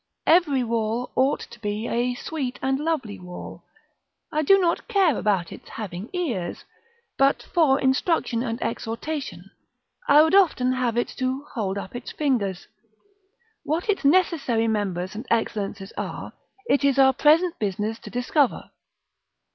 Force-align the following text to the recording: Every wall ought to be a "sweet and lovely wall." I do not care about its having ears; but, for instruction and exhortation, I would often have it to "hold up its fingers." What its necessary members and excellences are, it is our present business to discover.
Every 0.25 0.63
wall 0.63 1.11
ought 1.15 1.41
to 1.41 1.59
be 1.59 1.87
a 1.87 2.15
"sweet 2.15 2.57
and 2.63 2.79
lovely 2.79 3.19
wall." 3.19 3.65
I 4.31 4.41
do 4.41 4.57
not 4.57 4.87
care 4.87 5.15
about 5.15 5.51
its 5.51 5.69
having 5.69 6.09
ears; 6.11 6.65
but, 7.19 7.43
for 7.43 7.79
instruction 7.79 8.41
and 8.41 8.59
exhortation, 8.63 9.51
I 10.09 10.23
would 10.23 10.33
often 10.33 10.71
have 10.71 10.97
it 10.97 11.09
to 11.19 11.45
"hold 11.53 11.77
up 11.77 11.95
its 11.95 12.11
fingers." 12.13 12.67
What 13.63 13.89
its 13.91 14.03
necessary 14.03 14.67
members 14.67 15.13
and 15.13 15.27
excellences 15.29 15.93
are, 15.95 16.33
it 16.67 16.83
is 16.83 16.97
our 16.97 17.13
present 17.13 17.59
business 17.59 17.99
to 17.99 18.09
discover. 18.09 18.71